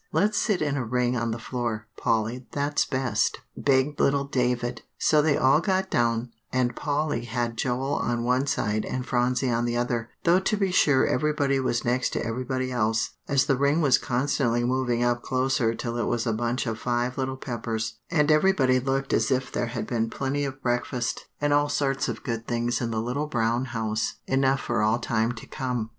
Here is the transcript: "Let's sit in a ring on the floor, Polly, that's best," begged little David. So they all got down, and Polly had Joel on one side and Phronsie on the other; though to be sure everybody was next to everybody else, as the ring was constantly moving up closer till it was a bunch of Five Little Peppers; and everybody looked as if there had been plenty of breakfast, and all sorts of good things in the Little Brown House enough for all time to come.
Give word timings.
"Let's 0.11 0.39
sit 0.39 0.63
in 0.63 0.77
a 0.77 0.83
ring 0.83 1.15
on 1.15 1.29
the 1.29 1.37
floor, 1.37 1.85
Polly, 1.95 2.47
that's 2.53 2.85
best," 2.85 3.39
begged 3.55 3.99
little 3.99 4.23
David. 4.23 4.81
So 4.97 5.21
they 5.21 5.37
all 5.37 5.61
got 5.61 5.91
down, 5.91 6.31
and 6.51 6.75
Polly 6.75 7.25
had 7.25 7.55
Joel 7.55 7.97
on 7.97 8.23
one 8.23 8.47
side 8.47 8.83
and 8.83 9.05
Phronsie 9.05 9.51
on 9.51 9.65
the 9.65 9.77
other; 9.77 10.09
though 10.23 10.39
to 10.39 10.57
be 10.57 10.71
sure 10.71 11.05
everybody 11.05 11.59
was 11.59 11.85
next 11.85 12.13
to 12.13 12.25
everybody 12.25 12.71
else, 12.71 13.11
as 13.27 13.45
the 13.45 13.55
ring 13.55 13.79
was 13.79 13.99
constantly 13.99 14.63
moving 14.63 15.03
up 15.03 15.21
closer 15.21 15.75
till 15.75 15.95
it 15.97 16.07
was 16.07 16.25
a 16.25 16.33
bunch 16.33 16.65
of 16.65 16.79
Five 16.79 17.15
Little 17.15 17.37
Peppers; 17.37 17.99
and 18.09 18.31
everybody 18.31 18.79
looked 18.79 19.13
as 19.13 19.29
if 19.29 19.51
there 19.51 19.67
had 19.67 19.85
been 19.85 20.09
plenty 20.09 20.45
of 20.45 20.63
breakfast, 20.63 21.27
and 21.39 21.53
all 21.53 21.69
sorts 21.69 22.09
of 22.09 22.23
good 22.23 22.47
things 22.47 22.81
in 22.81 22.89
the 22.89 23.03
Little 23.03 23.27
Brown 23.27 23.65
House 23.65 24.15
enough 24.25 24.61
for 24.61 24.81
all 24.81 24.97
time 24.97 25.33
to 25.33 25.45
come. 25.45 25.89